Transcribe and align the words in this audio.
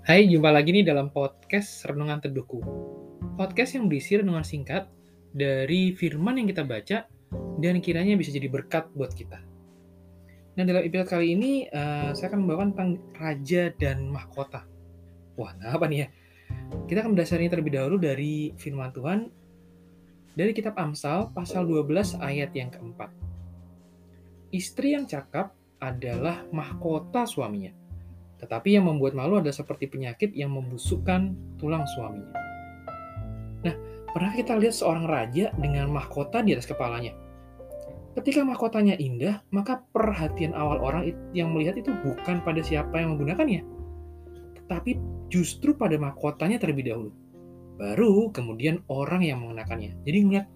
Hai, 0.00 0.24
jumpa 0.32 0.48
lagi 0.48 0.72
nih 0.72 0.80
dalam 0.80 1.12
podcast 1.12 1.84
Renungan 1.84 2.24
Teduhku. 2.24 2.64
Podcast 3.36 3.76
yang 3.76 3.84
berisi 3.84 4.16
renungan 4.16 4.40
singkat 4.40 4.88
dari 5.36 5.92
firman 5.92 6.40
yang 6.40 6.48
kita 6.48 6.64
baca 6.64 7.04
dan 7.60 7.74
kiranya 7.84 8.16
bisa 8.16 8.32
jadi 8.32 8.48
berkat 8.48 8.88
buat 8.96 9.12
kita. 9.12 9.36
Nah, 10.56 10.64
dalam 10.64 10.88
episode 10.88 11.04
kali 11.04 11.36
ini 11.36 11.68
uh, 11.68 12.16
saya 12.16 12.32
akan 12.32 12.40
membawakan 12.48 12.68
tentang 12.72 12.90
raja 13.12 13.62
dan 13.76 14.08
mahkota. 14.08 14.64
Wah, 15.36 15.52
nah 15.60 15.76
apa 15.76 15.84
nih 15.84 15.98
ya? 16.00 16.08
Kita 16.88 17.04
akan 17.04 17.12
berdasarnya 17.12 17.52
terlebih 17.52 17.76
dahulu 17.76 18.00
dari 18.00 18.56
firman 18.56 18.96
Tuhan 18.96 19.28
dari 20.32 20.56
kitab 20.56 20.80
Amsal 20.80 21.28
pasal 21.36 21.68
12 21.68 22.24
ayat 22.24 22.48
yang 22.56 22.72
keempat. 22.72 23.12
Istri 24.48 24.96
yang 24.96 25.04
cakap 25.04 25.52
adalah 25.76 26.48
mahkota 26.48 27.28
suaminya 27.28 27.79
tetapi 28.40 28.80
yang 28.80 28.88
membuat 28.88 29.12
malu 29.12 29.36
adalah 29.36 29.54
seperti 29.54 29.86
penyakit 29.86 30.32
yang 30.32 30.56
membusukkan 30.56 31.36
tulang 31.60 31.84
suaminya. 31.84 32.32
Nah, 33.60 33.74
pernah 34.16 34.32
kita 34.32 34.56
lihat 34.56 34.72
seorang 34.72 35.04
raja 35.04 35.52
dengan 35.60 35.92
mahkota 35.92 36.40
di 36.40 36.56
atas 36.56 36.64
kepalanya. 36.64 37.12
Ketika 38.16 38.42
mahkotanya 38.42 38.98
indah, 38.98 39.44
maka 39.54 39.86
perhatian 39.94 40.56
awal 40.56 40.82
orang 40.82 41.14
yang 41.30 41.54
melihat 41.54 41.78
itu 41.78 41.94
bukan 42.02 42.42
pada 42.42 42.58
siapa 42.58 42.98
yang 42.98 43.14
menggunakannya, 43.14 43.62
tetapi 44.64 44.98
justru 45.30 45.76
pada 45.78 45.94
mahkotanya 45.94 46.58
terlebih 46.58 46.90
dahulu. 46.90 47.10
Baru 47.78 48.34
kemudian 48.34 48.82
orang 48.90 49.22
yang 49.22 49.40
mengenakannya. 49.46 49.94
Jadi 50.02 50.18
ngeliat, 50.26 50.46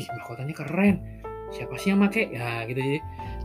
ih 0.00 0.08
mahkotanya 0.08 0.54
keren, 0.56 0.94
siapa 1.52 1.76
sih 1.76 1.92
yang 1.92 2.00
make? 2.00 2.32
Ya 2.32 2.64
gitu. 2.64 2.80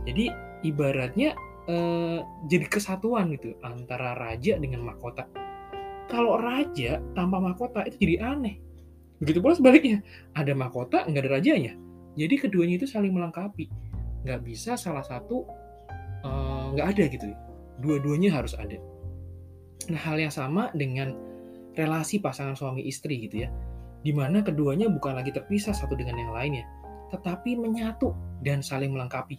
Jadi 0.08 0.32
ibaratnya 0.64 1.36
eh, 1.68 2.18
jadi 2.48 2.66
kesatuan 2.66 3.30
gitu 3.34 3.54
antara 3.62 4.14
raja 4.18 4.58
dengan 4.58 4.86
mahkota. 4.86 5.28
Kalau 6.10 6.36
raja 6.36 7.00
tanpa 7.16 7.38
mahkota 7.40 7.86
itu 7.88 7.96
jadi 8.02 8.36
aneh. 8.36 8.60
Begitu 9.22 9.38
pula 9.38 9.54
sebaliknya, 9.54 10.02
ada 10.34 10.52
mahkota 10.52 11.06
nggak 11.06 11.22
ada 11.24 11.30
rajanya. 11.38 11.72
Jadi 12.18 12.34
keduanya 12.36 12.82
itu 12.82 12.86
saling 12.90 13.14
melengkapi. 13.14 13.70
Nggak 14.26 14.40
bisa 14.44 14.74
salah 14.74 15.06
satu 15.06 15.46
eh, 16.26 16.64
nggak 16.74 16.86
ada 16.96 17.04
gitu. 17.08 17.26
Dua-duanya 17.80 18.34
harus 18.34 18.58
ada. 18.58 18.76
Nah 19.90 19.98
hal 19.98 20.18
yang 20.18 20.30
sama 20.30 20.70
dengan 20.74 21.14
relasi 21.72 22.20
pasangan 22.20 22.54
suami 22.54 22.84
istri 22.84 23.26
gitu 23.26 23.46
ya. 23.46 23.50
Di 24.02 24.10
mana 24.10 24.42
keduanya 24.42 24.90
bukan 24.90 25.14
lagi 25.14 25.30
terpisah 25.30 25.72
satu 25.72 25.94
dengan 25.94 26.18
yang 26.18 26.34
lainnya, 26.34 26.66
tetapi 27.14 27.54
menyatu 27.54 28.10
dan 28.42 28.58
saling 28.58 28.90
melengkapi. 28.90 29.38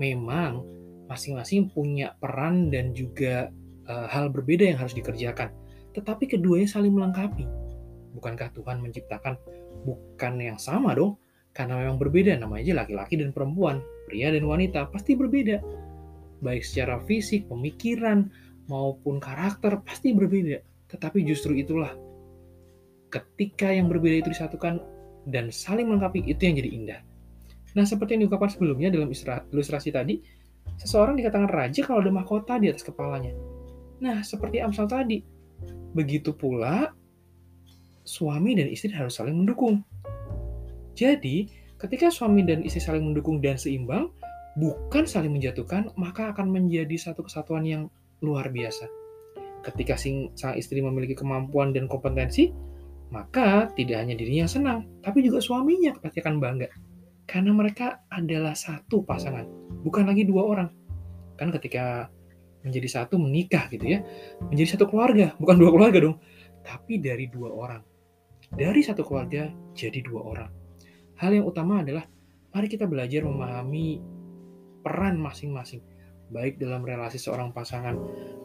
Memang 0.00 0.64
masing-masing 1.10 1.70
punya 1.72 2.14
peran 2.18 2.70
dan 2.70 2.92
juga 2.94 3.50
uh, 3.88 4.06
hal 4.10 4.30
berbeda 4.30 4.68
yang 4.68 4.78
harus 4.78 4.94
dikerjakan. 4.94 5.50
Tetapi 5.92 6.24
keduanya 6.30 6.68
saling 6.68 6.92
melengkapi. 6.94 7.44
Bukankah 8.12 8.52
Tuhan 8.52 8.80
menciptakan 8.80 9.36
bukan 9.84 10.32
yang 10.40 10.58
sama 10.60 10.92
dong? 10.92 11.18
Karena 11.52 11.84
memang 11.84 12.00
berbeda, 12.00 12.32
namanya 12.40 12.64
aja 12.64 12.74
laki-laki 12.84 13.20
dan 13.20 13.28
perempuan, 13.28 13.84
pria 14.08 14.32
dan 14.32 14.48
wanita, 14.48 14.88
pasti 14.88 15.12
berbeda. 15.12 15.60
Baik 16.40 16.64
secara 16.64 16.96
fisik, 17.04 17.44
pemikiran, 17.52 18.32
maupun 18.72 19.20
karakter, 19.20 19.76
pasti 19.84 20.16
berbeda. 20.16 20.64
Tetapi 20.88 21.28
justru 21.28 21.60
itulah, 21.60 21.92
ketika 23.12 23.68
yang 23.68 23.92
berbeda 23.92 24.24
itu 24.24 24.32
disatukan 24.32 24.80
dan 25.28 25.52
saling 25.52 25.92
melengkapi, 25.92 26.24
itu 26.24 26.40
yang 26.40 26.56
jadi 26.56 26.70
indah. 26.72 27.00
Nah, 27.76 27.84
seperti 27.84 28.16
yang 28.16 28.28
diungkapkan 28.28 28.52
sebelumnya 28.52 28.88
dalam 28.88 29.12
ilustrasi 29.52 29.92
tadi, 29.92 30.24
Seseorang 30.80 31.18
dikatakan 31.18 31.50
raja 31.50 31.80
kalau 31.84 32.00
ada 32.00 32.12
mahkota 32.12 32.56
di 32.56 32.70
atas 32.72 32.86
kepalanya. 32.86 33.34
Nah, 34.02 34.24
seperti 34.24 34.58
Amsal 34.58 34.90
tadi, 34.90 35.22
begitu 35.94 36.34
pula 36.34 36.90
suami 38.02 38.58
dan 38.58 38.66
istri 38.66 38.90
harus 38.90 39.14
saling 39.14 39.38
mendukung. 39.38 39.86
Jadi, 40.98 41.46
ketika 41.78 42.10
suami 42.10 42.42
dan 42.42 42.66
istri 42.66 42.82
saling 42.82 43.06
mendukung 43.06 43.38
dan 43.38 43.54
seimbang, 43.54 44.10
bukan 44.58 45.06
saling 45.06 45.32
menjatuhkan, 45.32 45.94
maka 45.94 46.34
akan 46.34 46.50
menjadi 46.50 46.98
satu 46.98 47.24
kesatuan 47.24 47.64
yang 47.64 47.82
luar 48.20 48.50
biasa. 48.50 48.90
Ketika 49.62 49.94
sang 49.94 50.58
istri 50.58 50.82
memiliki 50.82 51.14
kemampuan 51.14 51.70
dan 51.70 51.86
kompetensi, 51.86 52.50
maka 53.14 53.70
tidak 53.78 54.02
hanya 54.02 54.18
dirinya 54.18 54.48
yang 54.48 54.52
senang, 54.52 54.78
tapi 55.04 55.22
juga 55.22 55.38
suaminya 55.38 55.94
pasti 56.02 56.18
akan 56.18 56.42
bangga. 56.42 56.68
Karena 57.28 57.54
mereka 57.54 58.02
adalah 58.10 58.58
satu 58.58 59.06
pasangan, 59.06 59.46
bukan 59.82 60.06
lagi 60.08 60.22
dua 60.24 60.42
orang. 60.46 60.68
Kan 61.36 61.50
ketika 61.50 62.08
menjadi 62.62 63.02
satu 63.02 63.18
menikah 63.18 63.66
gitu 63.68 63.98
ya, 63.98 64.06
menjadi 64.46 64.78
satu 64.78 64.86
keluarga, 64.86 65.34
bukan 65.36 65.58
dua 65.58 65.70
keluarga 65.74 65.98
dong, 65.98 66.16
tapi 66.62 67.02
dari 67.02 67.26
dua 67.26 67.50
orang. 67.50 67.82
Dari 68.52 68.80
satu 68.84 69.02
keluarga 69.02 69.50
jadi 69.74 69.98
dua 70.04 70.20
orang. 70.22 70.50
Hal 71.18 71.34
yang 71.34 71.46
utama 71.46 71.82
adalah 71.82 72.06
mari 72.54 72.70
kita 72.70 72.86
belajar 72.86 73.26
memahami 73.26 73.98
peran 74.82 75.18
masing-masing, 75.18 75.82
baik 76.30 76.62
dalam 76.62 76.86
relasi 76.86 77.18
seorang 77.18 77.50
pasangan 77.50 77.98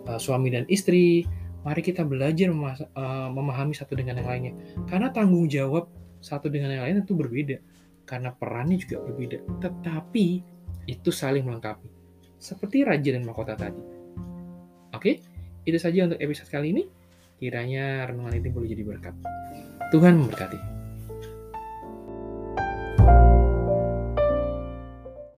uh, 0.10 0.18
suami 0.18 0.50
dan 0.50 0.66
istri. 0.70 1.26
Mari 1.66 1.84
kita 1.84 2.08
belajar 2.08 2.48
uh, 2.50 3.28
memahami 3.28 3.76
satu 3.76 3.94
dengan 3.94 4.18
yang 4.24 4.30
lainnya, 4.30 4.54
karena 4.88 5.12
tanggung 5.12 5.52
jawab 5.52 5.92
satu 6.24 6.48
dengan 6.48 6.74
yang 6.74 6.84
lain 6.88 7.04
itu 7.04 7.14
berbeda 7.14 7.60
karena 8.08 8.32
perannya 8.32 8.80
juga 8.80 9.04
berbeda, 9.04 9.38
tetapi 9.60 10.40
itu 10.88 11.12
saling 11.12 11.44
melengkapi. 11.44 11.92
Seperti 12.40 12.88
raja 12.88 13.10
dan 13.12 13.28
mahkota 13.28 13.60
tadi. 13.60 13.82
Oke, 14.96 15.20
itu 15.68 15.78
saja 15.78 16.08
untuk 16.08 16.20
episode 16.24 16.50
kali 16.50 16.72
ini. 16.72 16.84
Kiranya 17.38 18.08
renungan 18.10 18.34
ini 18.40 18.50
boleh 18.50 18.68
jadi 18.72 18.84
berkat. 18.88 19.14
Tuhan 19.94 20.18
memberkati. 20.18 20.77